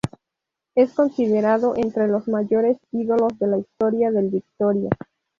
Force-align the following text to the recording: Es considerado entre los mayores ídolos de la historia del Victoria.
Es 0.73 0.93
considerado 0.95 1.75
entre 1.75 2.07
los 2.07 2.27
mayores 2.27 2.79
ídolos 2.91 3.37
de 3.37 3.45
la 3.45 3.59
historia 3.59 4.09
del 4.09 4.29
Victoria. 4.31 4.89